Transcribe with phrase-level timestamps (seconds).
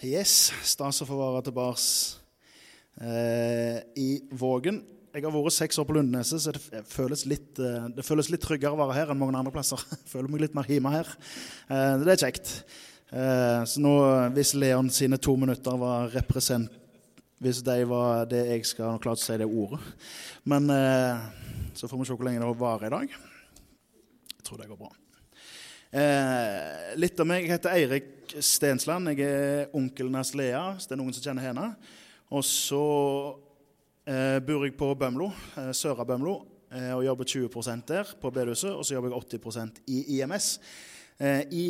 [0.00, 1.82] Yes, stas å få være tilbake
[3.04, 4.78] eh, i Vågen.
[5.12, 8.40] Jeg har vært seks år på Lundeneset, så det føles, litt, eh, det føles litt
[8.40, 9.82] tryggere å være her enn mange andre plasser.
[9.92, 11.10] Jeg føler meg litt mer hjemme her.
[11.68, 12.54] Eh, det er kjekt.
[13.12, 13.92] Eh, så nå,
[14.38, 16.78] hvis Leon sine to minutter var represent...
[17.40, 19.80] Hvis de var det jeg skal klart å si det ordet.
[20.44, 21.22] Men eh,
[21.72, 23.14] så får vi se hvor lenge det varer i dag.
[24.32, 24.92] Jeg tror det går bra.
[25.90, 27.42] Eh, litt av meg.
[27.42, 29.10] Jeg heter Eirik Stensland.
[29.10, 31.64] Jeg er onkelen hans Lea, hvis det er noen som kjenner henne.
[32.30, 32.82] Og så
[34.06, 36.36] eh, bor jeg på Bømlo, eh, Søra Bømlo,
[36.70, 38.70] eh, og jobber 20 der på bedehuset.
[38.70, 40.52] Og så jobber jeg 80% i IMS.
[41.18, 41.64] Eh, I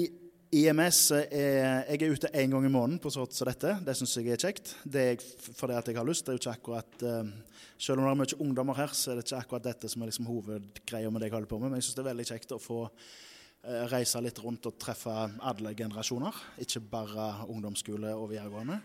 [0.53, 3.79] IMS er, Jeg er ute én gang i måneden på sånt som dette.
[3.87, 4.75] Det syns jeg er kjekt.
[4.85, 6.27] Det er fordi at jeg har lyst.
[6.27, 7.33] Det er jo ikke akkurat eh,
[7.79, 10.13] Selv om det er mye ungdommer her, så er det ikke akkurat dette som er
[10.13, 11.71] liksom hovedgreia med det jeg holder på med.
[11.71, 13.19] Men jeg syns det er veldig kjekt å få eh,
[13.63, 15.13] reise litt rundt og treffe
[15.45, 16.37] alle generasjoner.
[16.65, 18.81] Ikke bare ungdomsskole og videregående.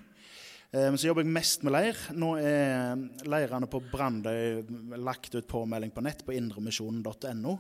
[0.72, 2.00] Eh, Men så jobber jeg mest med leir.
[2.14, 4.66] Nå er leirene på Brandøy
[5.00, 7.60] lagt ut påmelding på nett på indremisjonen.no.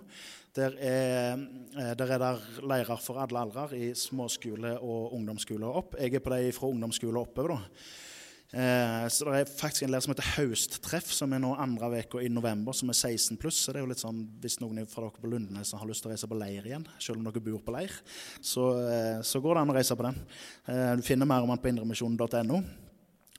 [0.55, 5.75] Der er, eh, der er der leirer for alle aldre i småskole og ungdomsskole og
[5.83, 5.95] opp.
[5.99, 7.55] Jeg er på de fra ungdomsskole oppover.
[7.55, 7.61] da.
[8.53, 12.21] Eh, så det er faktisk en leir som heter Hausttreff, som er nå andre uka
[12.23, 13.63] i november, som er 16 pluss.
[13.65, 16.11] Så det er jo litt sånn, hvis noen fra dere på Lundnes har lyst til
[16.11, 17.93] å reise på leir igjen, selv om dere bor på leir,
[18.39, 20.25] så, eh, så går det an å reise på den.
[20.67, 22.63] Eh, du finner mer om den på indremisjonen.no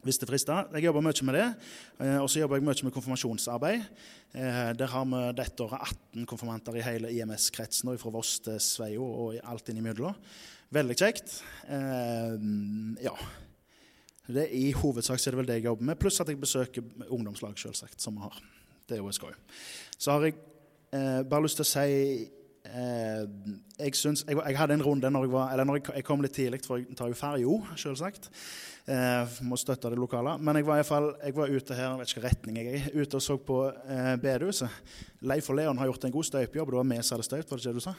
[0.06, 0.68] hvis det frister.
[0.76, 1.46] Jeg jobber mye med det.
[2.00, 3.86] Eh, og så jobber jeg mye med konfirmasjonsarbeid.
[4.34, 9.02] Eh, der har vi dette året 18 konfirmanter i hele IMS-kretsen, fra Voss til Sveio
[9.02, 10.14] og alt innimellom.
[10.70, 11.40] Veldig kjekt.
[11.68, 12.38] Eh,
[13.02, 13.16] ja.
[14.26, 16.82] Det, I hovedsak så er det vel det jeg jobber med, pluss at jeg besøker
[17.08, 18.40] ungdomslag, selvsagt, som vi har.
[18.88, 19.34] Det er jo skøy.
[19.98, 20.36] Så har jeg
[20.92, 21.90] eh, bare lyst til å si
[22.66, 23.22] eh,
[23.78, 26.24] jeg, syns, jeg, jeg, hadde en runde når jeg, var, eller når jeg, jeg kom
[26.24, 28.30] litt tidlig, for jeg tar jo ferja, selvsagt.
[28.86, 30.36] Eh, må støtte det lokale.
[30.38, 32.90] Men jeg var, i fall, jeg var ute her, jeg vet ikke retning jeg er,
[32.94, 34.82] ute og så på eh, bedehuset.
[35.26, 36.70] Leif og Leon har gjort en god støypejobb.
[36.70, 37.96] Det var vi som hadde støypt, var det ikke det du sa?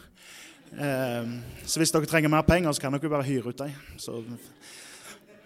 [0.87, 1.33] Eh,
[1.67, 3.75] så hvis dere trenger mer penger, så kan dere bare hyre ut dem.
[3.99, 4.21] Så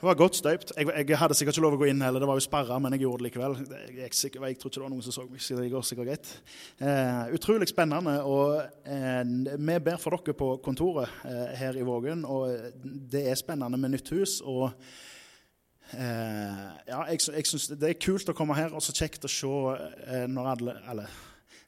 [0.02, 0.72] det var godt støypt.
[0.74, 2.96] Jeg, jeg, hadde sikkert ikke lov å gå inn heller, det var jo sperra, men
[2.96, 3.58] jeg gjorde det likevel.
[3.62, 6.10] Jeg, jeg, jeg, tror ikke det var noen som så meg, så det går sikkert
[6.10, 6.32] greit.
[6.82, 8.16] Eh, utrolig spennende.
[8.26, 8.58] Og
[8.90, 9.22] eh,
[9.62, 12.50] vi ber for dere på kontoret eh, her i Vågen, og
[12.82, 14.40] det er spennende med nytt hus.
[14.42, 14.74] og
[15.92, 19.32] Eh, ja, jeg, jeg synes Det er kult å komme her, og så kjekt å
[19.32, 19.50] se
[20.08, 21.18] eh, når alle eller,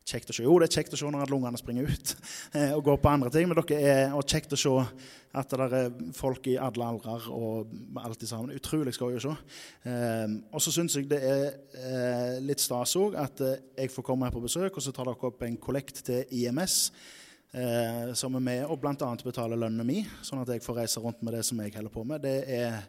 [0.03, 2.13] kjekt å se, Jo, det er kjekt å se når alle ungene springer ut
[2.57, 3.47] eh, og går på andre ting.
[3.49, 4.73] Men dere er, og kjekt å se
[5.33, 8.53] at det er folk i alle aldrer og alltid sammen.
[8.57, 9.33] Utrolig skøy å se.
[9.89, 11.43] Eh, og så syns jeg det er
[11.79, 15.09] eh, litt stas òg at eh, jeg får komme her på besøk, og så tar
[15.09, 16.79] dere opp en kollekt til IMS.
[18.17, 19.09] som er med og bl.a.
[19.23, 22.03] betaler lønnen min, sånn at jeg får reise rundt med det som jeg holder på
[22.09, 22.23] med.
[22.25, 22.79] Det er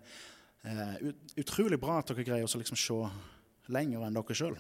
[1.37, 2.97] utrolig bra at dere greier å liksom se
[3.69, 4.57] lenger enn dere sjøl.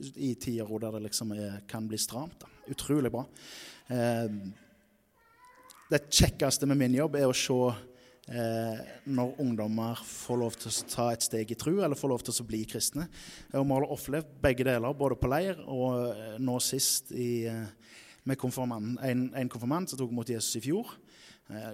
[0.00, 2.40] I tider der det liksom er, kan bli stramt.
[2.40, 2.50] Da.
[2.72, 3.24] Utrolig bra.
[3.92, 4.36] Eh,
[5.92, 7.58] det kjekkeste med min jobb er å se
[8.32, 8.80] eh,
[9.12, 12.38] når ungdommer får lov til å ta et steg i tru, eller får lov til
[12.40, 13.06] å bli kristne.
[13.52, 17.44] Og vi har opplevd begge deler, både på leir og nå sist i,
[18.24, 20.96] med konfirmant, en, en konfirmant som tok imot Jesus i fjor.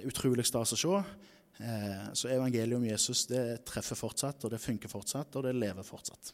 [0.08, 1.02] utrolig stas å se.
[1.58, 5.86] Eh, så evangeliet om Jesus det treffer fortsatt, og det funker fortsatt, og det lever
[5.86, 6.30] fortsatt.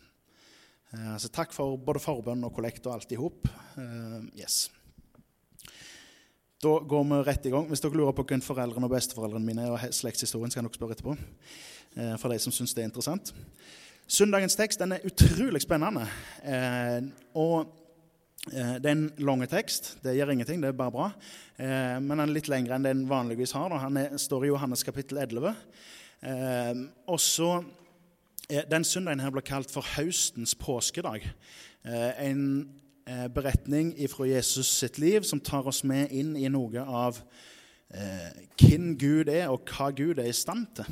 [0.92, 3.48] Eh, så takk for både forbønn og kollekt og alt i hop.
[3.80, 4.68] Eh, yes.
[6.64, 7.68] Da går vi rett i gang.
[7.68, 10.78] Hvis dere lurer på hvem foreldrene og besteforeldrene mine er, og slektshistorien, så kan dere
[10.78, 11.16] spørre etterpå.
[12.18, 13.30] For de som syns det er interessant.
[14.10, 16.08] Søndagens tekst den er utrolig spennende.
[17.38, 17.68] Og
[18.52, 19.94] Eh, det er en lang tekst.
[20.04, 21.06] Det gjør ingenting, det er bare bra.
[21.56, 23.72] Eh, men den er litt lengre enn det den vanligvis har.
[23.80, 25.54] Han er, står i Johannes kapittel 11.
[26.28, 27.56] Eh, og så
[28.48, 31.24] Den søndagen her blir kalt for høstens påskedag.
[32.20, 32.68] En
[33.34, 37.22] beretning fra Jesus sitt liv som tar oss med inn i noe av
[38.60, 40.88] hvem Gud er, og hva Gud er i stand til.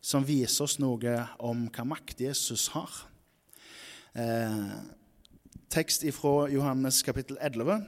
[0.00, 1.14] Som viser oss noe
[1.44, 2.92] om hva makt Jesus har
[5.68, 7.82] tekst fra Johannes kapittel 11.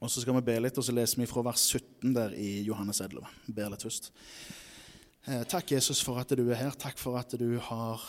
[0.00, 2.62] Og så skal vi be litt, og så leser vi fra vers 17 der i
[2.66, 3.24] Johannes 11.
[3.54, 4.10] Ber litt først.
[5.24, 6.74] Eh, takk, Jesus, for at du er her.
[6.76, 8.02] Takk for at du har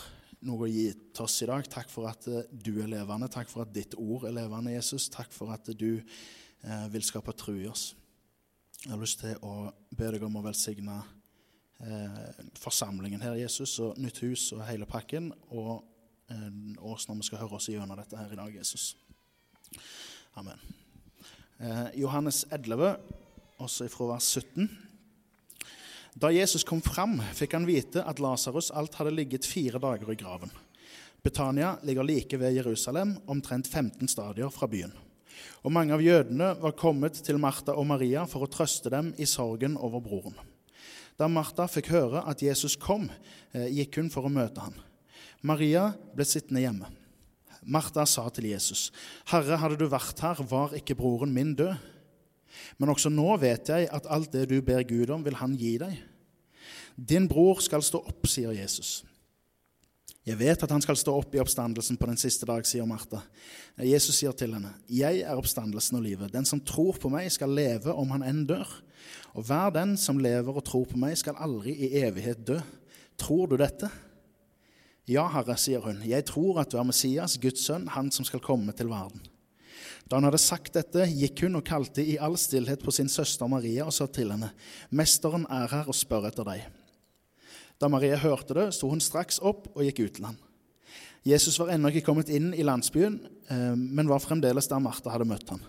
[0.44, 1.64] noe å gi til oss i dag.
[1.72, 3.30] Takk for at eh, du er levende.
[3.32, 5.06] Takk for at ditt ord er levende, Jesus.
[5.14, 7.94] Takk for at du eh, vil skape tro i oss.
[8.82, 10.98] Jeg har lyst til å be deg om å velsigne
[11.88, 15.32] eh, forsamlingen her, Jesus, og nytt hus og hele pakken.
[15.56, 15.88] og
[16.82, 18.98] oss når vi skal høre oss gjennom dette her i dag, Jesus.
[20.36, 20.60] Amen.
[21.64, 22.98] Eh, Johannes 11,
[23.64, 24.68] også fra vers 17.
[26.16, 30.16] Da Jesus kom fram, fikk han vite at Lasarus alt hadde ligget fire dager i
[30.16, 30.52] graven.
[31.26, 34.94] Betania ligger like ved Jerusalem, omtrent 15 stadier fra byen.
[35.68, 39.28] Og mange av jødene var kommet til Martha og Maria for å trøste dem i
[39.28, 40.38] sorgen over broren.
[41.20, 43.10] Da Martha fikk høre at Jesus kom,
[43.52, 44.76] eh, gikk hun for å møte ham.
[45.42, 46.94] Maria ble sittende hjemme.
[47.66, 48.92] Martha sa til Jesus,
[49.26, 51.95] 'Herre, hadde du vært her, var ikke broren min død.'
[52.78, 55.76] Men også nå vet jeg at alt det du ber Gud om, vil han gi
[55.82, 56.00] deg.
[56.96, 59.04] Din bror skal stå opp, sier Jesus.
[60.26, 63.20] Jeg vet at han skal stå opp i oppstandelsen på den siste dag, sier Martha.
[63.78, 66.34] Jesus sier til henne, Jeg er oppstandelsen og livet.
[66.34, 68.72] Den som tror på meg, skal leve om han enn dør.
[69.38, 72.58] Og hver den som lever og tror på meg, skal aldri i evighet dø.
[73.22, 73.92] Tror du dette?
[75.06, 76.02] Ja, Herre, sier hun.
[76.02, 79.22] Jeg tror at du er Messias, Guds sønn, han som skal komme til verden.
[80.06, 83.50] Da hun hadde sagt dette, gikk hun og kalte i all stillhet på sin søster
[83.50, 84.52] Maria og sa til henne,
[84.94, 86.66] Mesteren er her og spør etter deg.
[87.82, 90.38] Da Maria hørte det, sto hun straks opp og gikk ut til ham.
[91.26, 93.18] Jesus var ennå ikke kommet inn i landsbyen,
[93.50, 95.64] eh, men var fremdeles der Martha hadde møtt ham.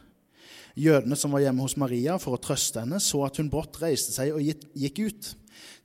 [0.76, 4.12] Jødene som var hjemme hos Maria for å trøste henne, så at hun brått reiste
[4.12, 5.32] seg og gikk ut.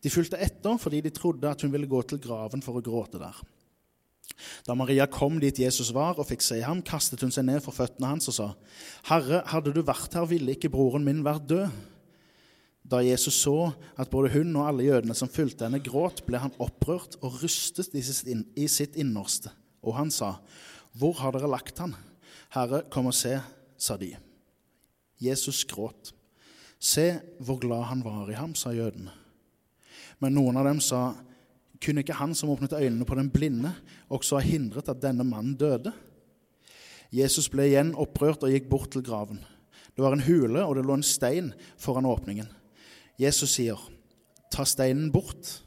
[0.04, 3.22] De fulgte etter fordi de trodde at hun ville gå til graven for å gråte
[3.22, 3.38] der.
[4.68, 7.76] Da Maria kom dit Jesus var og fikk se ham, kastet hun seg ned for
[7.76, 8.50] føttene hans og sa,
[9.10, 11.80] Herre, hadde du vært her, ville ikke broren min vært død.
[12.92, 16.56] Da Jesus så at både hun og alle jødene som fulgte henne, gråt, ble han
[16.60, 19.54] opprørt og rystet i sitt innerste.
[19.82, 20.36] Og han sa,
[20.98, 21.96] Hvor har dere lagt han?
[22.52, 23.38] Herre, kom og se,
[23.80, 24.12] sa de.
[25.22, 26.12] Jesus gråt.
[26.82, 29.14] Se hvor glad han var i ham, sa jødene.
[30.22, 31.14] Men noen av dem sa,
[31.82, 33.74] kunne ikke han som åpnet øynene på den blinde,
[34.10, 35.94] også ha hindret at denne mannen døde?
[37.12, 39.42] Jesus ble igjen opprørt og gikk bort til graven.
[39.92, 42.48] Det var en hule, og det lå en stein foran åpningen.
[43.20, 43.78] Jesus sier,
[44.52, 45.64] 'Ta steinen bort.'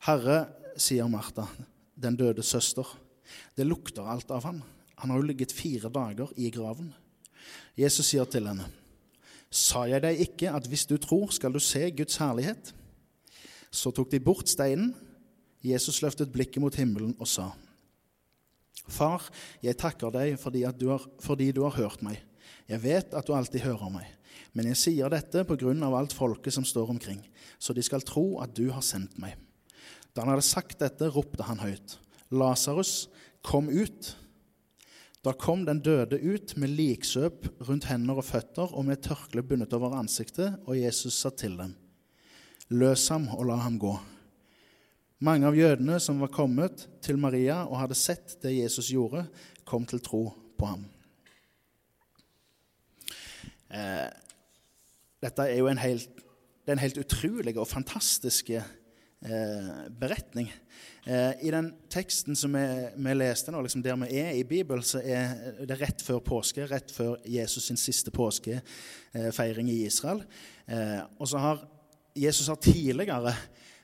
[0.00, 0.46] 'Herre',
[0.76, 1.46] sier Martha,
[2.02, 2.84] den døde søster,
[3.56, 4.62] 'det lukter alt av han.
[4.96, 6.94] Han har jo ligget fire dager i graven.'
[7.76, 8.66] Jesus sier til henne,
[9.50, 12.74] 'Sa jeg deg ikke at hvis du tror, skal du se Guds herlighet?'
[13.72, 14.94] Så tok de bort steinen.
[15.62, 17.52] Jesus løftet blikket mot himmelen og sa,
[18.88, 19.28] 'Far,
[19.62, 22.22] jeg takker deg fordi du, har, fordi du har hørt meg.'
[22.68, 24.10] 'Jeg vet at du alltid hører meg.'
[24.52, 27.20] Men jeg sier dette på grunn av alt folket som står omkring,
[27.58, 29.36] så de skal tro at du har sendt meg.
[30.12, 31.96] Da han hadde sagt dette, ropte han høyt.
[32.32, 33.08] Lasarus,
[33.44, 34.12] kom ut.
[35.24, 39.44] Da kom den døde ut med liksøp rundt hender og føtter og med et tørkle
[39.46, 41.76] bundet over ansiktet, og Jesus sa til dem,
[42.72, 43.92] Løs ham og la ham gå.
[45.22, 49.20] Mange av jødene som var kommet til Maria og hadde sett det Jesus gjorde,
[49.62, 50.24] kom til tro
[50.58, 50.82] på ham.
[53.70, 54.08] Eh,
[55.22, 60.50] dette er jo en helt, det er en helt utrolig og fantastisk eh, beretning.
[61.06, 62.66] Eh, I den teksten som vi,
[62.98, 66.66] vi leste nå, liksom der vi er i Bibelen, så er det rett før påske,
[66.66, 70.26] rett før Jesus sin siste påskefeiring i Israel.
[70.66, 71.68] Eh, og så har
[72.18, 73.38] Jesus har tidligere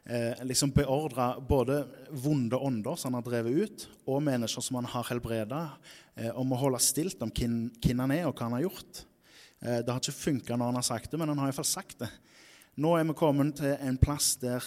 [0.09, 4.89] eh, liksom beordra både vonde ånder som han har drevet ut, og mennesker som han
[4.89, 5.61] har helbreda,
[6.17, 7.71] eh, om å holde stilt om hvem,
[8.01, 9.05] han er, og hva han har gjort.
[9.61, 12.01] Eh, det har ikke funka når han har sagt det, men han har iallfall sagt
[12.03, 12.11] det.
[12.79, 14.65] Nå er vi kommet til en plass der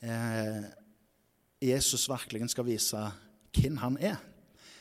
[0.00, 0.68] eh,
[1.60, 3.04] Jesus virkelig skal vise
[3.56, 4.20] hvem han er.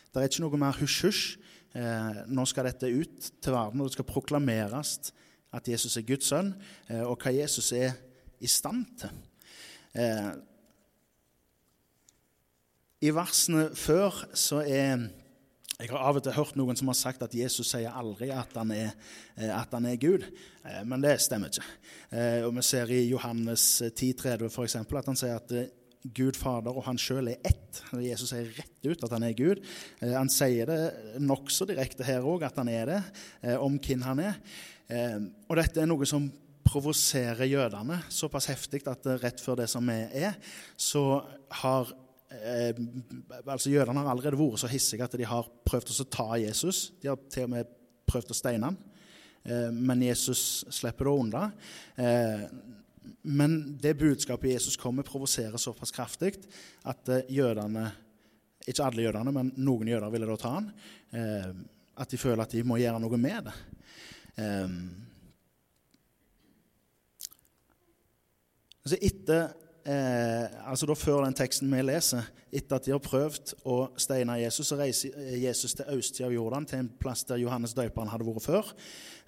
[0.10, 1.38] Det er ikke noe mer hysj-hysj.
[1.78, 5.12] Eh, nå skal dette ut til verden, og det skal proklameres
[5.54, 6.54] at Jesus er Guds sønn,
[6.90, 7.98] eh, og hva Jesus er
[8.42, 9.12] i stand til.
[10.00, 10.30] Eh,
[13.04, 15.10] I versene før så er
[15.80, 18.52] jeg har av og til hørt noen som har sagt at Jesus sier aldri at
[18.60, 18.90] han er,
[19.40, 20.26] eh, at han er Gud,
[20.68, 21.64] eh, men det stemmer ikke.
[22.12, 24.76] Eh, og Vi ser i Johannes 10,30 f.eks.
[24.76, 25.54] at han sier at
[26.04, 27.80] Gud Fader og han sjøl er ett.
[27.96, 29.64] Jesus sier rett ut at han er Gud.
[30.02, 33.00] Han sier det nokså direkte her òg, at han er det,
[33.60, 34.40] om hvem han er.
[35.48, 36.28] Og dette er noe som
[36.70, 40.38] provoserer jødene såpass heftig at rett før det som vi er,
[40.78, 41.22] så
[41.62, 41.90] har
[42.30, 42.78] eh,
[43.46, 46.90] altså Jødene har allerede vært så hissige at de har prøvd å ta Jesus.
[47.02, 47.74] De har til og med
[48.10, 48.78] prøvd å steine ham.
[49.44, 51.48] Eh, men Jesus slipper det unna.
[51.96, 52.46] Eh,
[53.26, 56.36] men det budskapet Jesus kommer, provoserer såpass kraftig
[56.88, 57.90] at eh, jødene
[58.70, 60.66] Ikke alle jødene, men noen jøder ville da ta han.
[61.16, 61.52] Eh,
[62.00, 63.54] at de føler at de må gjøre noe med det.
[68.90, 69.50] Altså etter
[69.86, 74.40] eh, altså da Før den teksten vi leser, etter at de har prøvd å steine
[74.42, 78.26] Jesus, så reiser Jesus til østsida av Jordan, til en plass der Johannes døperen hadde
[78.28, 78.72] vært før.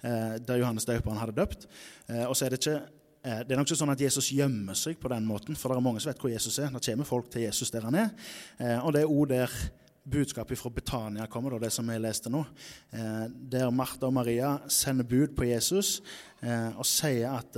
[0.02, 1.68] Eh, der Johannes døperen hadde døpt.
[2.08, 4.78] Eh, og så er det ikke eh, det er nok ikke sånn at Jesus gjemmer
[4.78, 6.74] seg på den måten, for det er mange som vet hvor Jesus er.
[6.74, 8.10] Det kommer folk til Jesus der han er.
[8.58, 9.62] Eh, og det er òg der
[10.02, 12.42] budskapet fra Betania kommer, det som jeg leste nå.
[12.90, 16.00] Eh, der Martha og Maria sender bud på Jesus
[16.42, 17.54] og sier at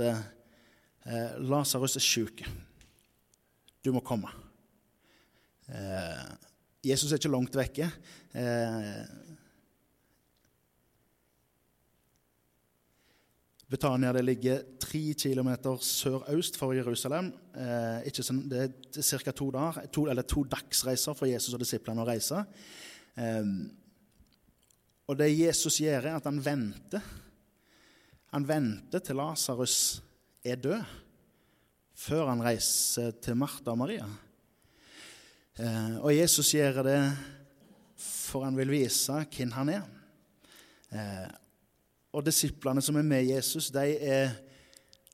[1.05, 2.41] Lasarus er syk.
[3.85, 4.31] Du må komme.
[6.85, 7.89] Jesus er ikke langt vekke.
[13.65, 17.31] Betania det ligger tre kilometer sørøst for Jerusalem.
[17.57, 19.33] Eh, sånn, det er ca.
[19.33, 19.49] To,
[19.89, 22.43] to, to dagsreiser for Jesus og disiplene å reise.
[23.17, 23.49] Eh,
[25.09, 27.09] og det Jesus gjør, er at han venter.
[28.37, 29.79] Han venter til Lasarus
[30.45, 30.83] er død,
[31.95, 34.05] før han reiser til Martha og Maria.
[35.55, 36.99] Eh, og Jesus gjør det
[38.35, 39.85] for han vil vise hvem han er.
[40.91, 41.27] Eh,
[42.15, 44.35] og disiplene som er med Jesus, de er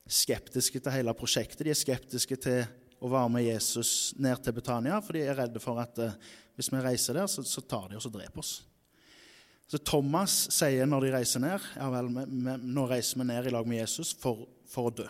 [0.06, 1.64] skeptiske til hele prosjektet.
[1.66, 2.64] De er skeptiske til
[3.02, 6.12] å være med Jesus ned til Betania, for de er redde for at uh,
[6.54, 8.52] hvis vi reiser der, så, tar de oss og dreper oss.
[9.66, 13.48] Så Thomas sier når de reiser ned ja vel, vi, vi, nå reiser vi ned
[13.48, 15.08] i lag med Jesus for, for å dø.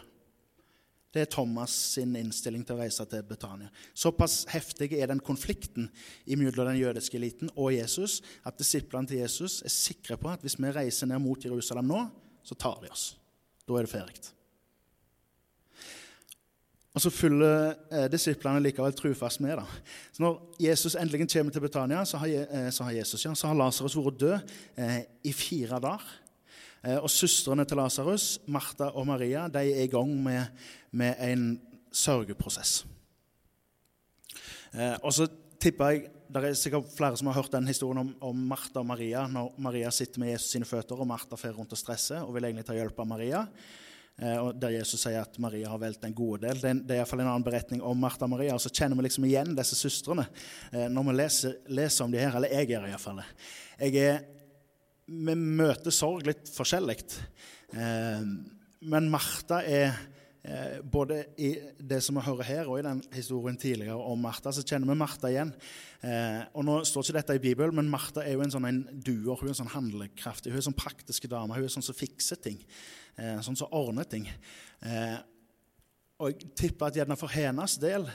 [1.12, 3.68] Det er Thomas sin innstilling til å reise til Betania.
[3.92, 5.90] Såpass heftig er den konflikten
[6.26, 10.56] mellom den jødiske eliten og Jesus at disiplene til Jesus er sikre på at hvis
[10.56, 12.06] vi reiser ned mot Jerusalem nå,
[12.42, 13.10] så tar de oss.
[13.68, 14.22] Da er det ferdig.
[16.92, 19.56] Og så følger eh, disiplene likevel trufast med.
[19.56, 19.64] da.
[20.12, 23.48] Så Når Jesus endelig kommer til Betania, så har, eh, så har, Jesus, ja, så
[23.48, 26.04] har Lasarus vært død eh, i fire dager.
[26.84, 30.50] Eh, og søstrene til Lasarus, Martha og Maria, de er i gang med,
[30.92, 31.46] med en
[31.92, 32.82] sørgeprosess.
[34.72, 35.28] Eh, og så
[35.60, 38.86] tipper jeg det er sikkert flere som har hørt den historien om, om Martha og
[38.88, 42.32] Maria når Maria sitter med Jesus sine føtter, og Martha fer rundt og stresser og
[42.32, 43.42] vil egentlig ta hjelp av Maria.
[44.16, 46.62] Eh, og Der Jesus sier at Maria har valgt en god del.
[46.62, 48.56] Det er, det er iallfall en annen beretning om Martha og Maria.
[48.56, 50.24] Og så kjenner vi liksom igjen disse søstrene
[50.72, 52.38] når vi leser, leser om de her.
[52.40, 53.28] Eller jeg gjør iallfall det.
[55.12, 56.96] Vi møter sorg litt forskjellig.
[57.74, 58.24] Eh,
[58.88, 59.96] men Martha er
[60.44, 64.52] eh, Både i det som vi hører her, og i den historien tidligere om Martha,
[64.52, 65.54] så kjenner vi Martha igjen.
[66.00, 68.84] Eh, og Nå står ikke dette i Bibelen, men Martha er jo en sånn en
[68.92, 69.38] duer.
[69.40, 71.56] Hun er sånn handlekraftig, hun er en sånn praktisk dame.
[71.56, 72.62] Hun er sånn som fikser ting.
[73.16, 74.24] sånn som ordner ting.
[76.18, 78.06] og jeg tipper at gjerne for hennes del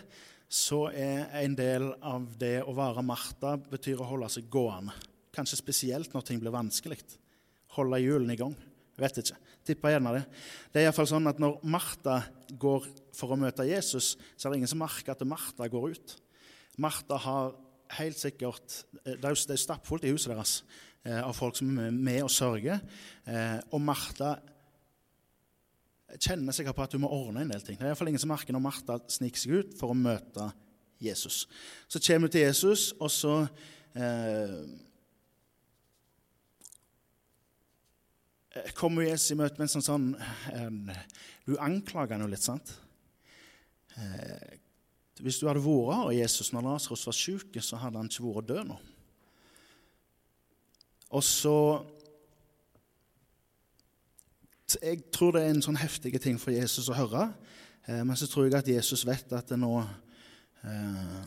[0.48, 4.96] så er en del av det å være Martha betyr å holde seg gående.
[5.36, 7.02] Kanskje spesielt når ting blir vanskelig.
[7.76, 8.56] Holde hjulene i gang.
[8.98, 9.38] Vet ikke.
[9.68, 10.24] Tipper gjerne det.
[10.72, 12.22] Det er iallfall sånn at når Martha
[12.60, 16.18] går for å møte Jesus, så er det ingen som merker at Martha går ut.
[16.82, 17.56] Martha har
[17.98, 20.60] helt sikkert eh, Det er stappfullt i huset deres
[21.08, 22.80] eh, av folk som er med og sørger.
[23.28, 24.36] Eh, og Martha
[26.16, 27.78] kjenner sikkert på at hun må ordne en del ting.
[27.78, 30.50] Det er iallfall ingen som merker når Martha sniker seg ut for å møte
[31.04, 31.46] Jesus.
[31.88, 33.34] Så kommer hun til Jesus, og så
[33.98, 34.62] eh,
[38.78, 40.92] kommer Jesus i møte med en sånn, sånn
[41.48, 42.74] Du anklager henne litt, sant?
[43.98, 44.58] Eh,
[45.24, 48.50] hvis du hadde vært her, Jesus, når Lasarus var syk, så hadde han ikke vært
[48.52, 48.80] død nå.
[51.18, 51.60] Og så
[54.84, 57.30] Jeg tror det er en sånn heftig ting for Jesus å høre.
[57.88, 61.20] Eh, men så tror jeg at Jesus vet at nå eh,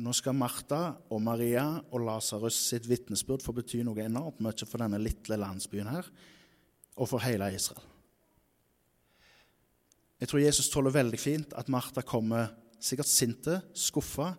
[0.00, 4.80] Nå skal Martha og Maria og Lasarus sitt vitnesbyrd få bety noe enormt mye for
[4.80, 6.08] denne lille landsbyen her
[7.00, 7.82] og for hele Israel.
[10.20, 14.34] Jeg tror Jesus tåler veldig fint at Martha kommer sikkert sinte, skuffa.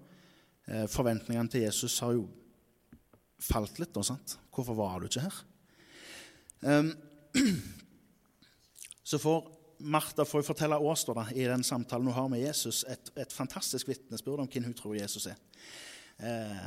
[0.70, 2.28] Eh, forventningene til Jesus har jo
[3.42, 3.96] falt litt.
[3.96, 4.38] Nå, sant?
[4.54, 5.40] Hvorfor var du ikke her?
[6.62, 6.92] Um,
[9.10, 9.50] så får
[9.82, 13.90] Martha får fortelle oss da, i den samtalen hun har med Jesus, et, et fantastisk
[13.90, 15.40] vitnesbyrd om hvem hun tror Jesus er.
[16.22, 16.66] Eh,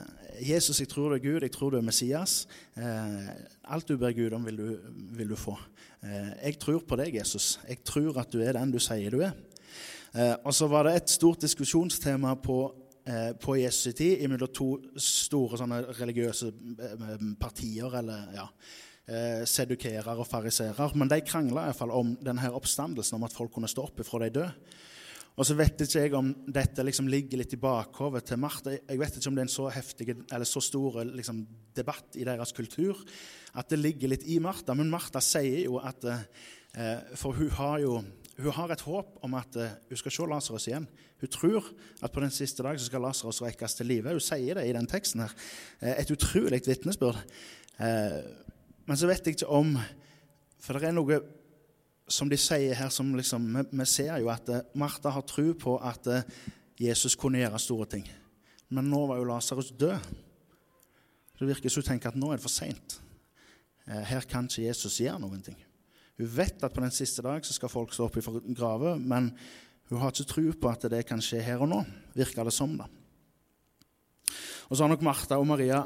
[0.51, 2.49] Jesus, jeg tror du er Gud, jeg tror du er Messias.
[2.77, 3.29] Eh,
[3.71, 4.69] alt du ber Gud om, vil du,
[5.15, 5.55] vil du få.
[6.03, 7.61] Eh, jeg tror på deg, Jesus.
[7.69, 9.37] Jeg tror at du er den du sier du er.
[10.15, 12.59] Eh, og så var det et stort diskusjonstema på,
[13.07, 14.69] eh, på Jesu tid mellom to
[14.99, 18.49] store sånne religiøse eh, partier, eller ja,
[19.45, 20.95] sedukerer og fariserer.
[20.97, 24.53] Men de krangla om denne oppstandelsen, om at folk kunne stå opp ifra de døde.
[25.35, 28.77] Og så vet ikke jeg om dette liksom ligger litt i bakhovet til Martha.
[28.77, 31.41] Jeg vet ikke om det er en så heftig eller så stor liksom,
[31.75, 33.01] debatt i deres kultur
[33.59, 34.77] at det ligger litt i Martha.
[34.79, 37.97] Men Martha sier jo at eh, For hun har jo
[38.35, 40.89] hun har et håp om at eh, hun skal se Lasarus igjen.
[41.23, 41.69] Hun tror
[42.03, 44.11] at på den siste dag så skal Lasarus rekkes til live.
[44.11, 45.23] Hun sier det i den teksten.
[45.23, 45.35] her.
[45.79, 47.21] Uh, et utrolig vitnesbyrd.
[47.79, 48.19] Uh,
[48.87, 49.79] men så vet jeg ikke om
[50.65, 51.21] For det er noe
[52.09, 55.77] som de sier her, som liksom, vi, ser jo at eh, Martha har tro på
[55.81, 56.27] at eh,
[56.81, 58.07] Jesus kunne gjøre store ting.
[58.75, 60.11] Men nå var jo Lasarus død.
[61.39, 62.99] Det virker som hun tenker at nå er det for seint.
[63.85, 65.59] Her kan ikke Jesus gjøre noen ting.
[66.17, 69.33] Hun vet at på den siste dag så skal folk stå opp i graver, men
[69.91, 71.81] hun har ikke tro på at det kan skje her og nå,
[72.17, 72.77] virker det som.
[72.79, 72.87] da.
[74.71, 75.83] Og så har nok Martha og Maria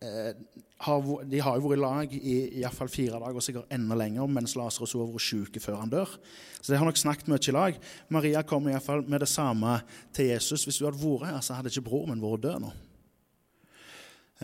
[0.00, 0.32] eh,
[0.78, 4.28] har, de har jo vært i lag i iallfall fire dager, og sikkert enda lenger,
[4.30, 6.12] mens Lasarus har vært syk før han dør.
[6.60, 7.80] Så de har nok snakket mye i lag.
[8.14, 9.80] Maria kom iallfall med det samme
[10.14, 10.68] til Jesus.
[10.68, 12.72] Hvis du hadde vært her, så hadde ikke bror min vært død nå.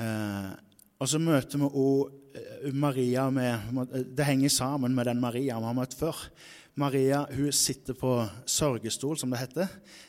[0.03, 0.51] Eh,
[0.99, 5.69] og så møter vi også eh, Maria med Det henger sammen med den Maria vi
[5.71, 6.19] har møtt før.
[6.75, 8.17] Maria hun sitter på
[8.51, 9.69] sørgestol, som det heter,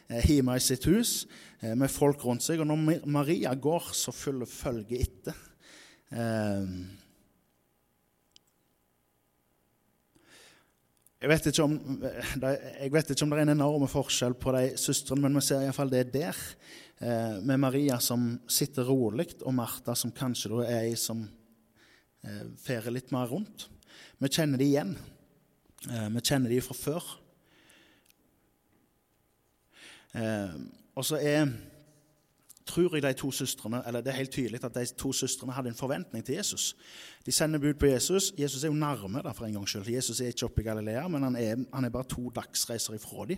[0.10, 1.28] eh, hjemme i sitt hus
[1.62, 2.64] eh, med folk rundt seg.
[2.64, 5.38] Og når Maria går, så følger følget etter.
[11.26, 14.78] Jeg vet, ikke om, jeg vet ikke om det er en enorm forskjell på de
[14.80, 16.38] søstrene, men vi ser iallfall det der.
[16.98, 21.26] Eh, med Maria som sitter rolig, og Martha som kanskje er ei som
[22.24, 23.66] eh, ferer litt mer rundt.
[24.22, 24.94] Vi kjenner de igjen.
[25.90, 27.10] Eh, vi kjenner de fra før.
[30.96, 31.50] Og så er
[32.66, 35.70] tror jeg de to søstrene, eller Det er helt tydelig at de to søstrene hadde
[35.70, 36.76] en forventning til Jesus.
[37.26, 38.34] De sender bud på Jesus.
[38.38, 39.90] Jesus er jo nærme da, for en gangs skyld.
[39.90, 43.26] Jesus er ikke oppe i Galilea, men han er, han er bare to dagsreiser ifra
[43.26, 43.38] dem.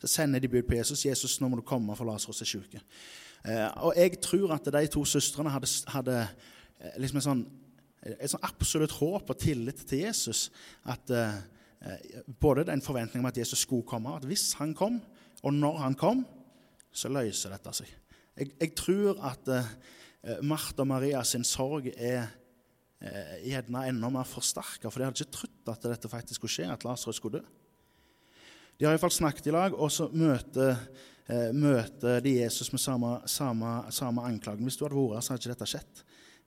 [0.00, 1.06] Så sender de bud på Jesus.
[1.06, 2.80] 'Jesus, nå må du komme, for Lasarus er syk.'
[3.44, 6.28] Eh, og jeg tror at de to søstrene hadde, hadde
[6.80, 7.42] eh, liksom en sånn,
[8.20, 10.50] et sånn absolutt håp og tillit til Jesus.
[10.84, 11.34] At eh,
[12.40, 15.02] Både den forventningen om at Jesus skulle komme, at hvis han kom,
[15.42, 16.22] og når han kom,
[16.92, 17.90] så løser dette seg.
[18.34, 19.68] Jeg, jeg tror at eh,
[20.42, 22.24] Martha og Maria sin sorg er
[23.04, 26.70] eh, gjerne enda mer forsterka, for de hadde ikke trodd at dette faktisk skulle skje,
[26.72, 27.44] at Lasarus skulle dø.
[28.74, 30.80] De har iallfall snakket i lag, og så møter,
[31.30, 34.66] eh, møter de Jesus med samme, samme, samme anklagen.
[34.66, 36.02] Hvis du hadde vært her, så hadde ikke dette skjedd.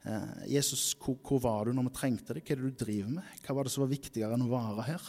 [0.08, 2.44] Eh, Jesus, hvor, hvor, var du når vi trengte deg?
[2.44, 3.32] Hva er det du driver med?
[3.46, 5.08] Hva var det som var viktigere enn å være her?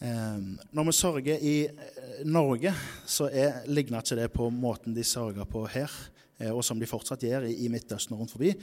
[0.00, 0.36] Eh,
[0.72, 2.72] når vi sørger i eh, Norge,
[3.04, 5.92] så er, ligner ikke det på måten de sørger på her,
[6.40, 8.54] eh, og som de fortsatt gjør i, i Midtøsten og rundt forbi.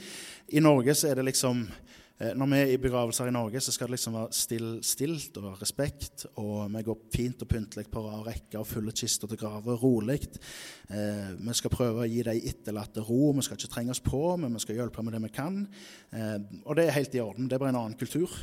[0.50, 1.62] I Norge så er det liksom
[2.18, 5.60] når vi er i begravelser i Norge, så skal det liksom være still, stilt og
[5.60, 6.24] respekt.
[6.42, 10.18] Og vi går fint og pyntelig på rad rekke og fulle kister til graver, rolig.
[10.90, 13.30] Eh, vi skal prøve å gi de etterlatte ro.
[13.36, 15.62] Vi skal ikke trenge oss på, men vi skal hjelpe med det vi kan.
[16.10, 17.46] Eh, og det er helt i orden.
[17.46, 18.34] Det er bare en annen kultur.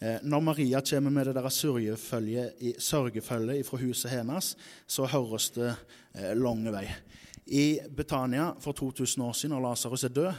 [0.00, 4.56] Eh, når Maria kommer med det der sørgefølget fra huset hennes,
[4.88, 5.74] så høres det
[6.14, 6.88] eh, lang vei.
[7.46, 10.32] I Betania for 2000 år siden, når Lasarus er død,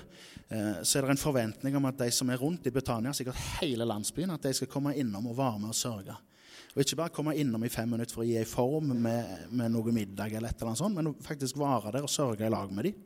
[0.52, 3.40] Eh, så er det en forventning om at de som er rundt i Betania, sikkert
[3.62, 6.16] hele landsbyen, at de skal komme innom og være med og sørge.
[6.74, 9.72] Og ikke bare komme innom i fem minutter for å gi en form med, med
[9.72, 12.72] noe middag, eller et eller annet sånt, men faktisk være der og sørge i lag
[12.76, 13.00] med dem.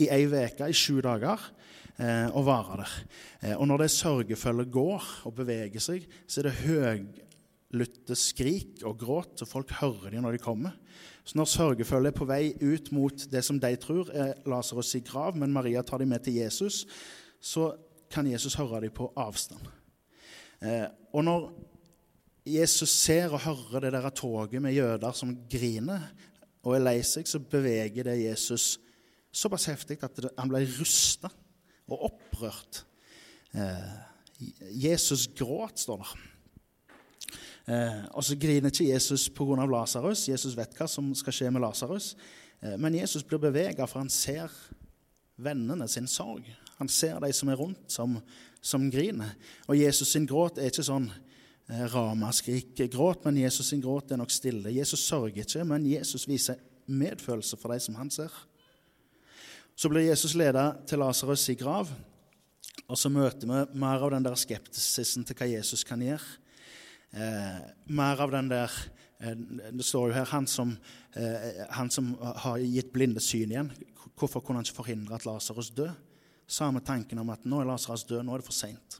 [0.00, 1.44] I ei uke, i sju dager,
[1.98, 2.94] eh, og være der.
[3.42, 8.96] Eh, og når det sørgefølget går og beveger seg, så er det høylytte skrik og
[9.04, 10.80] gråt, så folk hører dem når de kommer.
[11.24, 15.00] Så når sørgefølget er på vei ut mot det som de tror er Lasarus' i
[15.04, 16.84] grav, men Maria tar dem med til Jesus,
[17.40, 17.72] så
[18.12, 19.64] kan Jesus høre dem på avstand.
[20.60, 21.48] Eh, og når
[22.44, 26.10] Jesus ser og hører det der toget med jøder som griner
[26.62, 28.74] og er lei seg, så beveger det Jesus
[29.34, 31.30] såpass heftig at han ble rusta
[31.88, 32.84] og opprørt.
[33.56, 33.96] Eh,
[34.84, 36.33] Jesus gråt, står det.
[37.64, 39.64] Eh, og så griner ikke Jesus pga.
[39.64, 40.28] Lasarus.
[40.28, 42.12] Jesus vet hva som skal skje med Lasarus.
[42.60, 44.52] Eh, men Jesus blir bevega, for han ser
[45.40, 46.44] vennene sin sorg.
[46.78, 48.18] Han ser de som er rundt, som,
[48.60, 49.32] som griner.
[49.68, 54.34] Og Jesus sin gråt er ikke sånn eh, ramaskrik-gråt, men Jesus sin gråt er nok
[54.34, 54.74] stille.
[54.74, 58.32] Jesus sørger ikke, men Jesus viser medfølelse for de som han ser.
[59.74, 61.88] Så blir Jesus ledet til Lasarus' grav,
[62.84, 66.43] og så møter vi mer av den der skeptisisen til hva Jesus kan gjøre
[67.14, 68.72] eh, mer av den der
[69.20, 69.34] eh,
[69.72, 70.76] Det står jo her han som,
[71.16, 73.72] eh, han som har gitt blinde syn igjen.
[74.14, 75.94] Hvorfor kunne han ikke forhindre at Lasarus død?
[76.46, 78.98] Samme tanken om at nå er Lasarus død, nå er det for seint.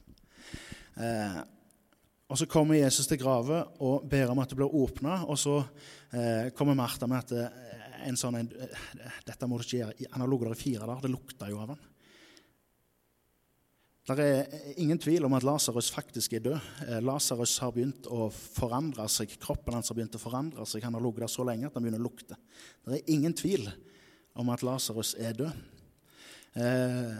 [0.97, 1.41] Eh,
[2.25, 5.21] og Så kommer Jesus til graven og ber om at det blir åpna.
[5.29, 5.59] Og så
[6.11, 8.49] eh, kommer Martha med at eh, en sånn en,
[9.25, 10.07] dette må du ikke gjøre.
[10.13, 11.03] Han har ligget der i fire dager.
[11.05, 11.83] Det lukter jo av han.
[14.05, 16.65] Det er ingen tvil om at Lasarus faktisk er død.
[16.85, 19.31] Eh, Lasarus har begynt å forandre seg.
[19.41, 20.83] Kroppen hans har begynt å forandre seg.
[20.85, 22.37] Han har ligget der så lenge at han begynner å lukte.
[22.85, 23.65] Det er ingen tvil
[24.37, 25.63] om at Lasarus er død.
[26.53, 27.17] Eh,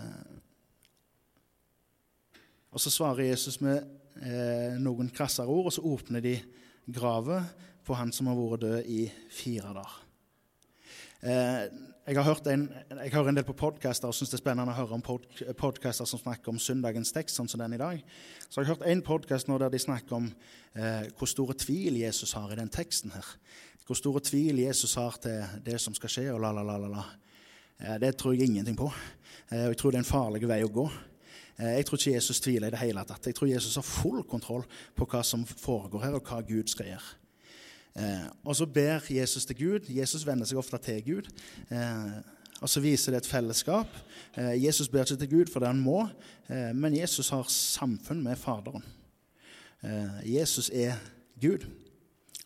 [2.69, 3.81] og så svarer Jesus med
[4.21, 6.35] eh, noen krassere ord, og så åpner de
[6.85, 7.49] graven
[7.85, 9.01] på han som har vært død i
[9.33, 9.97] fire dager.
[11.25, 11.61] Eh,
[12.05, 14.73] jeg, har hørt en, jeg hører en del på podkaster og syns det er spennende
[14.75, 15.25] å høre om pod,
[15.57, 18.03] podkaster som snakker om søndagens tekst, sånn som den i dag.
[18.45, 22.35] Så jeg har hørt en podkast der de snakker om eh, hvor store tvil Jesus
[22.37, 23.31] har i den teksten her.
[23.87, 27.03] Hvor store tvil Jesus har til det som skal skje, og la, la, la, la.
[27.81, 28.91] Eh, det tror jeg ingenting på.
[29.49, 30.85] Eh, og jeg tror det er en farlig vei å gå.
[31.57, 33.25] Eh, jeg tror ikke Jesus tviler i det hele tatt.
[33.25, 34.65] Jeg tror Jesus har full kontroll
[34.95, 37.24] på hva som foregår her, og hva Gud skal gjøre.
[37.95, 39.89] Eh, og så ber Jesus til Gud.
[39.89, 41.29] Jesus venner seg ofte til Gud.
[41.71, 42.15] Eh,
[42.63, 43.91] og så viser det et fellesskap.
[44.35, 46.05] Eh, Jesus ber ikke til Gud for det han må,
[46.49, 48.83] eh, men Jesus har samfunn med Faderen.
[49.83, 50.99] Eh, Jesus er
[51.41, 51.67] Gud.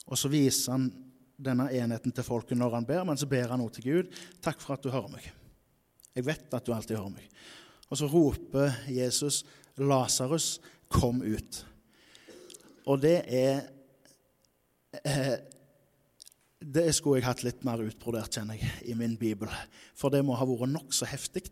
[0.06, 0.90] Og så viser han
[1.40, 4.16] denne enheten til folket når han ber, men så ber han også til Gud.
[4.42, 5.32] 'Takk for at du hører meg.'
[6.16, 7.30] Jeg vet at du alltid hører meg.
[7.90, 9.46] Og så roper Jesus,
[9.78, 10.60] 'Lasarus,
[10.90, 11.66] kom ut'.
[12.86, 13.62] Og det er
[16.60, 19.52] det skulle jeg hatt litt mer utbrodert, kjenner jeg, i min bibel.
[19.98, 21.46] For det må ha vært nokså heftig.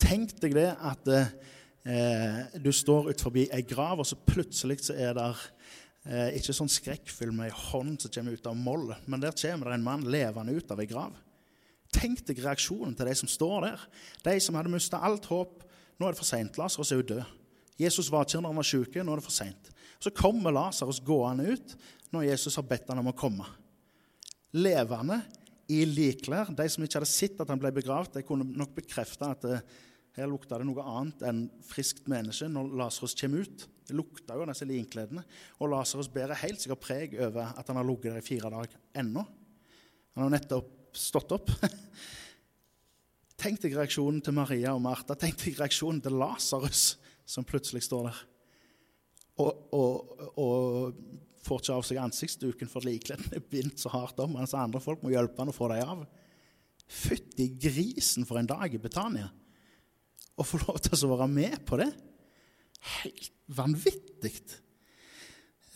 [0.00, 5.16] Tenk deg det at eh, du står utenfor ei grav, og så plutselig så er
[5.18, 5.26] det
[6.06, 9.70] eh, ikke sånn skrekkfilm med ei hånd som kommer ut av mollet, men der kommer
[9.70, 11.18] det en mann levende ut av ei grav.
[11.90, 13.84] Tenk deg reaksjonen til de som står der.
[14.22, 15.64] De som hadde mista alt håp.
[15.98, 16.58] Nå er det for seint.
[16.60, 17.32] Lasarus er jo død.
[17.80, 18.94] Jesus var ikke når han var sjuk.
[18.94, 19.72] Nå er det for seint.
[20.00, 21.76] Så kommer Lasarus gående ut
[22.10, 23.46] når Jesus har bedt han om å komme.
[24.56, 25.20] Levende,
[25.70, 26.50] i likklær.
[26.56, 29.60] De som ikke hadde sett at han ble begravd, de kunne nok bekrefte at det,
[29.60, 29.86] eh,
[30.18, 33.66] her lukta det noe annet enn friskt menneske når Lasarus kommer ut.
[33.86, 35.22] Det lukta jo disse linkledene.
[35.62, 38.74] Og Lasarus bærer helt sikkert preg over at han har ligget der i fire dager
[38.98, 39.22] ennå.
[40.16, 41.54] Han har nettopp stått opp.
[43.40, 45.14] Tenk deg reaksjonen til Maria og Martha.
[45.14, 48.20] Tenk deg reaksjonen til Lasarus, som plutselig står der.
[49.40, 51.02] Og, og,
[51.40, 55.00] får ikke av seg ansiktsduken for likkledden er bindt så hardt om, mens andre folk
[55.02, 56.02] må hjelpe han å få dem av.
[56.84, 59.30] Fytti grisen for en dag i Betania!
[60.36, 61.88] Å få lov til å være med på det!
[63.00, 64.34] Helt vanvittig!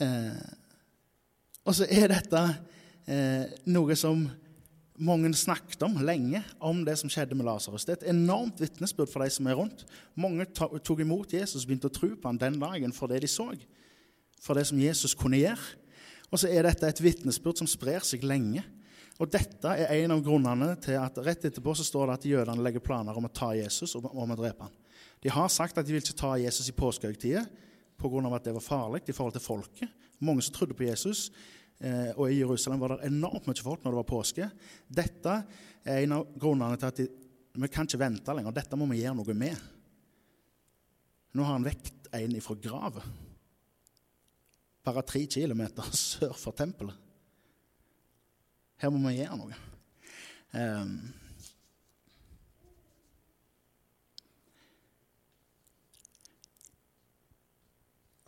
[0.05, 0.45] Eh,
[1.65, 2.43] og så er dette
[3.09, 4.27] eh, noe som
[4.95, 7.87] mange snakket om lenge, om det som skjedde med Lasarus.
[7.87, 9.83] Det er et enormt vitnesbyrd for de som er rundt.
[10.15, 13.31] Mange tok imot Jesus og begynte å tro på ham den dagen for det de
[13.31, 13.51] så
[14.45, 15.81] for det som Jesus kunne gjøre.
[16.31, 18.65] Og så er dette et vitnesbyrd som sprer seg lenge.
[19.23, 22.65] Og dette er en av grunnene til at rett etterpå så står det at jødene
[22.67, 24.75] legger planer om å ta Jesus og om å drepe ham.
[25.23, 27.45] De har sagt at de vil ikke ta Jesus i påskehøytida
[27.97, 28.35] pga.
[28.35, 29.89] at det var farlig i forhold til folket.
[30.21, 31.31] Mange som trodde på Jesus.
[31.81, 34.49] Eh, og i Jerusalem var det enormt mye folk når det var påske.
[34.87, 35.37] Dette
[35.85, 37.09] er en av grunnene til at de,
[37.55, 38.55] vi kan ikke vente lenger.
[38.55, 39.69] Dette må vi gjøre noe med.
[41.35, 43.23] Nå har han vekt en ifra graven
[44.85, 46.97] bare tre kilometer sør for tempelet.
[48.83, 49.61] Her må vi gjøre noe.
[50.55, 50.99] Um,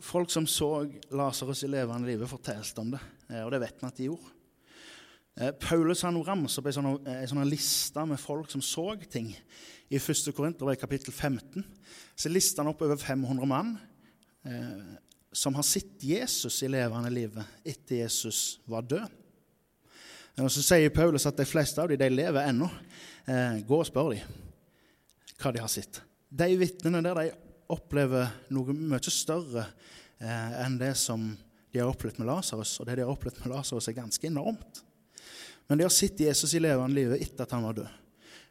[0.07, 0.71] folk som så
[1.11, 4.33] Lasarus i levende livet, fortalte om det, eh, og det vet vi at de gjorde.
[5.37, 6.93] Eh, Paulus har ramser opp ei sånn,
[7.29, 9.35] sånn liste med folk som så ting.
[9.89, 10.33] I 1.
[10.35, 11.63] Korinter, kapittel 15,
[12.15, 13.77] så lister han opp over 500 mann.
[14.47, 14.97] Eh,
[15.31, 19.07] som har sett Jesus i levende livet etter Jesus var død.
[20.37, 22.69] Og Så sier Paulus at de fleste av dem de lever ennå.
[23.27, 24.43] Eh, gå og spør dem
[25.37, 26.01] hva de har sett.
[26.29, 27.31] De vitnene der de
[27.73, 29.65] opplever noe mye større
[30.19, 31.29] eh, enn det som
[31.71, 32.77] de har opplevd med Lasarus.
[32.79, 34.83] Og det de har opplevd med Lasarus, er ganske enormt.
[35.67, 37.89] Men de har sett Jesus i levende livet etter at han var død.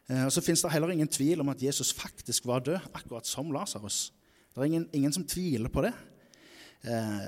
[0.07, 3.27] Eh, og Så fins det heller ingen tvil om at Jesus faktisk var død, akkurat
[3.27, 4.11] som Lasarus.
[4.53, 5.93] Det er ingen, ingen som tviler på det.
[6.85, 7.27] Eh,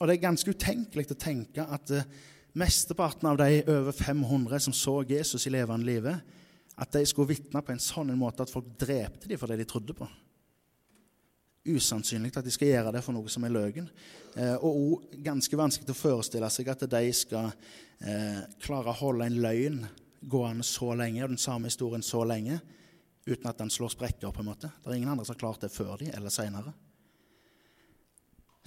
[0.00, 2.06] og det er ganske utenkelig å tenke at eh,
[2.58, 6.36] mesteparten av de over 500 som så Jesus i levende livet,
[6.80, 9.68] at de skulle vitne på en sånn måte at folk drepte dem for det de
[9.68, 10.08] trodde på.
[11.68, 13.88] Usannsynlig at de skal gjøre det for noe som er løgn.
[14.38, 19.28] Eh, og òg ganske vanskelig å forestille seg at de skal eh, klare å holde
[19.28, 19.82] en løgn
[20.20, 22.60] gående så lenge, og den samme historien så lenge,
[23.26, 24.32] uten at den slår sprekker.
[24.32, 24.70] på en måte.
[24.80, 26.72] Det er ingen andre som har klart det før de, eller seinere.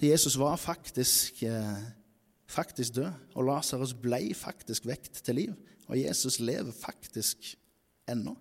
[0.00, 1.82] Jesus var faktisk, eh,
[2.46, 5.54] faktisk død, og Lasarus ble faktisk vekt til liv.
[5.88, 7.56] Og Jesus lever faktisk
[8.08, 8.36] ennå.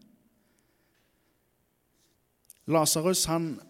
[2.67, 3.25] Lasarus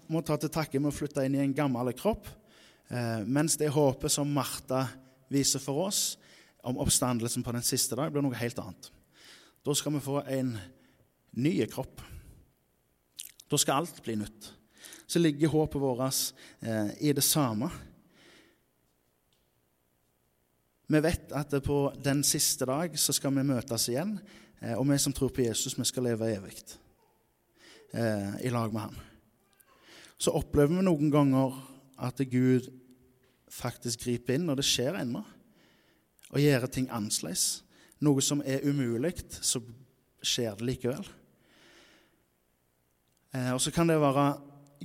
[0.07, 2.27] må ta til takke med å flytte inn i en gammel kropp,
[2.89, 4.85] eh, mens det håpet som Martha
[5.33, 6.17] viser for oss
[6.63, 8.91] om oppstandelsen på den siste dag, blir noe helt annet.
[9.65, 10.57] Da skal vi få en
[11.35, 12.03] ny kropp.
[13.49, 14.53] Da skal alt bli nytt
[15.13, 17.69] så ligger håpet vårt eh, i det samme.
[20.87, 24.17] Vi vet at på den siste dag så skal vi møtes igjen,
[24.59, 26.57] eh, og vi som tror på Jesus, vi skal leve evig
[27.93, 28.99] eh, i lag med han.
[30.17, 31.55] Så opplever vi noen ganger
[32.03, 32.69] at Gud
[33.53, 35.23] faktisk griper inn, og det skjer ennå,
[36.33, 37.63] og gjør ting annerledes.
[38.03, 39.61] Noe som er umulig, så
[40.23, 41.05] skjer det likevel.
[43.33, 44.27] Eh, og så kan det være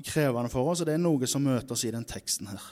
[0.04, 2.68] krevende for oss, og det er noe som møter oss i den teksten her.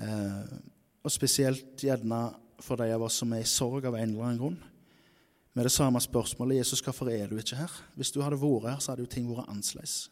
[0.00, 0.56] Eh,
[1.04, 2.24] og spesielt gjerne
[2.60, 4.58] for de av oss som er i sorg av en eller annen grunn.
[5.54, 7.72] Med det samme spørsmålet Jesus, hvorfor er du ikke her?
[7.98, 10.10] Hvis du hadde vært her, så hadde jo ting vært annerledes.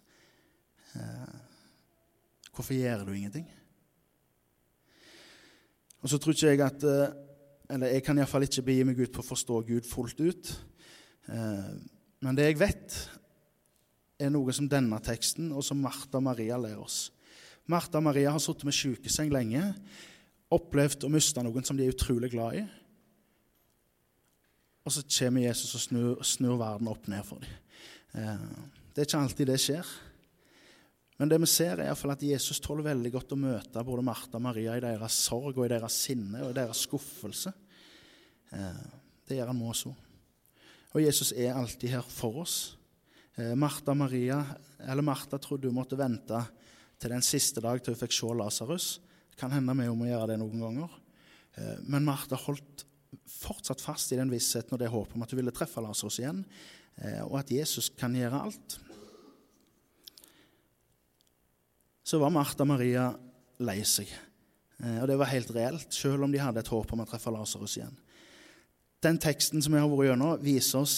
[0.98, 1.36] Eh,
[2.54, 3.46] hvorfor gjør du ingenting?
[6.02, 7.14] Og så tror ikke jeg at eh,
[7.70, 10.50] Eller jeg kan iallfall ikke begi meg ut på å forstå Gud fullt ut.
[11.28, 11.72] Eh,
[12.24, 12.94] men det jeg vet,
[14.18, 17.12] er noe som denne teksten, og som Martha og Maria lærer oss.
[17.68, 19.60] Martha og Maria har sittet med sjukeseng lenge,
[20.48, 22.64] opplevd å miste noen som de er utrolig glad i.
[24.88, 27.56] Og så kommer Jesus og snur, snur verden opp ned for dem.
[28.16, 28.44] Eh,
[28.94, 29.90] det er ikke alltid det skjer.
[31.20, 34.46] Men det vi ser er at Jesus tåler veldig godt å møte både Martha og
[34.46, 37.52] Maria i deres sorg og i deres sinne og i deres skuffelse.
[38.56, 38.80] Eh,
[39.28, 39.84] det gjør han med oss.
[40.96, 42.56] Og Jesus er alltid her for oss.
[43.36, 44.40] Eh, Martha Maria,
[44.88, 46.40] eller Martha trodde hun måtte vente
[46.96, 48.90] til den siste dag til hun fikk se Lasarus.
[49.36, 51.00] Kan hende vi må gjøre det noen ganger.
[51.90, 52.87] Men Martha holdt
[53.28, 56.42] fortsatt fast i den vissheten og det håpet om at hun ville treffe Lasarus igjen,
[57.28, 58.74] og at Jesus kan gjøre alt.
[62.02, 63.12] Så var Martha Maria
[63.62, 64.10] lei seg.
[64.82, 67.76] Og det var helt reelt, selv om de hadde et håp om å treffe Lasarus
[67.78, 67.94] igjen.
[69.04, 70.96] Den teksten som vi har vært gjennom, viser oss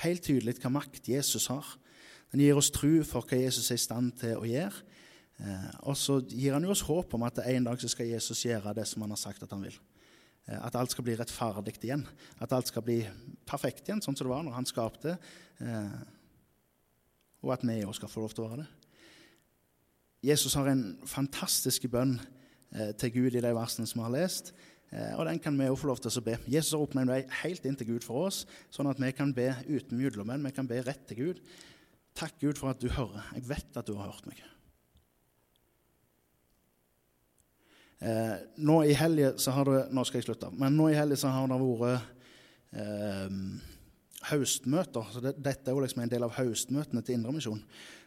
[0.00, 1.66] helt tydelig hva makt Jesus har.
[2.32, 4.84] Den gir oss tro for hva Jesus er i stand til å gjøre.
[5.36, 8.72] Eh, og så gir han jo oss håp om at en dag skal Jesus gjøre
[8.78, 9.76] det som han har sagt at han vil.
[10.46, 12.06] Eh, at alt skal bli rettferdig igjen.
[12.42, 13.00] At alt skal bli
[13.48, 15.16] perfekt igjen, sånn som det var når han skapte.
[15.62, 15.98] Eh,
[17.44, 18.70] og at vi òg skal få lov til å være det.
[20.26, 24.54] Jesus har en fantastisk bønn eh, til Gud i de versene som vi har lest.
[25.18, 26.36] Og den kan vi også få lov til å be.
[26.46, 29.32] Jesus har åpna en vei helt inn til Gud for oss, sånn at vi kan
[29.34, 30.46] be uten mellommenn.
[30.46, 31.40] Vi kan be rett til Gud.
[32.16, 33.26] Takk, Gud, for at du hører.
[33.34, 34.38] Jeg vet at du har hørt meg.
[38.00, 40.50] Eh, nå i helga så har det Nå skal jeg slutte.
[40.52, 42.02] Men nå i helga så har det vært
[42.76, 43.38] eh,
[44.30, 45.12] høstmøter.
[45.12, 47.62] Så det, dette er jo liksom en del av høstmøtene til Indremisjon.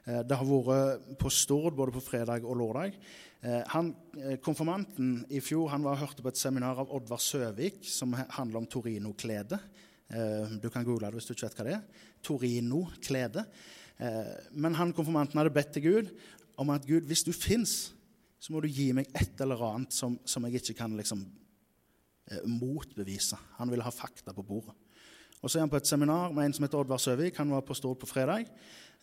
[0.09, 2.95] Eh, det har vært på Stord både på fredag og lørdag.
[3.41, 7.83] Eh, han, eh, konfirmanten i fjor han var hørte på et seminar av Oddvar Søvik
[7.87, 9.59] som handler om Torino-klede.
[10.09, 12.05] Du kan google det hvis du ikke vet hva det er.
[12.25, 13.43] Torino-klede.
[14.57, 16.09] Men han konfirmanten hadde bedt til Gud
[16.57, 17.93] om at Gud, hvis du fins,
[18.39, 21.25] så må du gi meg et eller annet som, som jeg ikke kan liksom,
[22.45, 23.37] motbevise.
[23.57, 24.75] Han ville ha fakta på bordet.
[25.41, 27.37] Og Så er han på et seminar med en som heter Oddvar Søvik.
[27.39, 28.47] Han var på Stord på fredag.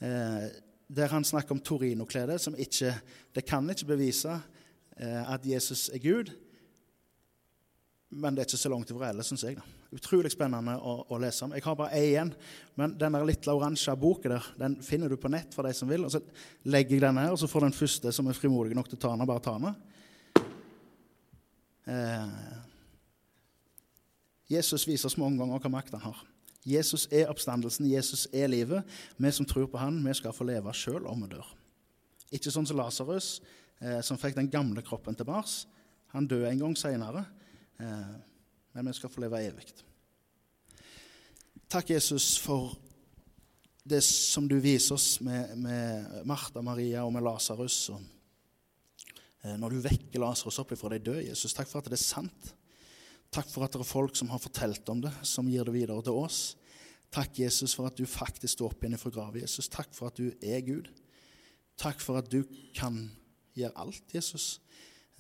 [0.01, 0.49] Eh,
[0.88, 2.94] der han snakker om Torino-kledet, som ikke
[3.35, 4.40] Det kan ikke bevise
[4.96, 6.31] eh, at Jesus er Gud,
[8.09, 9.57] men det er ikke så langt over ellers, syns jeg.
[9.59, 9.64] da.
[9.97, 11.55] Utrolig spennende å, å, lese om.
[11.57, 12.31] Jeg har bare én igjen,
[12.79, 16.07] men den lille oransje boka der, den finner du på nett for de som vil.
[16.07, 16.23] og Så
[16.71, 19.03] legger jeg den her, og så får den første som er frimodig nok til å
[19.03, 19.75] ta den, bare ta den.
[21.90, 22.38] Eh,
[24.55, 26.25] Jesus viser oss mange ganger hva makt han har.
[26.66, 28.87] Jesus er oppstandelsen, Jesus er livet.
[29.19, 31.47] Vi som tror på han, vi skal få leve sjøl om vi dør.
[32.35, 33.40] Ikke sånn som Lasarus,
[33.79, 35.64] eh, som fikk den gamle kroppen til Mars.
[36.14, 37.27] Han døde en gang seinere,
[37.79, 39.67] men vi skal få leve evig.
[41.69, 42.77] Takk, Jesus, for
[43.87, 47.91] det som du viser oss med, med Martha Maria og med Lasarus.
[49.47, 52.03] Eh, når du vekker Lasarus opp ifra de døde, Jesus, takk for at det er
[52.03, 52.53] sant.
[53.35, 56.03] Takk for at det er folk som har fortalt om det, som gir det videre
[56.07, 56.41] til oss.
[57.15, 59.43] Takk, Jesus, for at du faktisk står opp igjen fra graven.
[59.45, 60.91] Jesus, takk for at du er Gud.
[61.79, 62.41] Takk for at du
[62.77, 63.05] kan
[63.57, 64.57] gjøre alt, Jesus.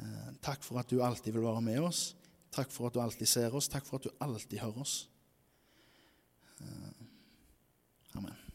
[0.02, 2.08] Eh, takk for at du alltid vil være med oss.
[2.56, 3.68] Takk for at du alltid ser oss.
[3.68, 4.96] Takk for at du alltid hører oss.
[6.60, 8.45] Eh, amen.